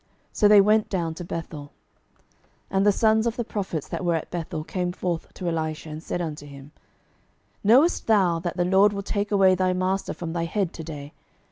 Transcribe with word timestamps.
So 0.33 0.47
they 0.47 0.61
went 0.61 0.89
down 0.89 1.13
to 1.13 1.23
Bethel. 1.23 1.73
12:002:003 2.71 2.71
And 2.71 2.85
the 2.87 2.91
sons 2.91 3.27
of 3.27 3.35
the 3.35 3.43
prophets 3.43 3.87
that 3.87 4.03
were 4.03 4.15
at 4.15 4.31
Bethel 4.31 4.63
came 4.63 4.93
forth 4.93 5.31
to 5.35 5.47
Elisha, 5.47 5.89
and 5.91 6.01
said 6.01 6.19
unto 6.23 6.47
him, 6.47 6.71
Knowest 7.63 8.07
thou 8.07 8.39
that 8.39 8.57
the 8.57 8.65
LORD 8.65 8.93
will 8.93 9.03
take 9.03 9.31
away 9.31 9.53
thy 9.53 9.73
master 9.73 10.15
from 10.15 10.33
thy 10.33 10.45
head 10.45 10.73
to 10.73 10.83
day? 10.83 11.13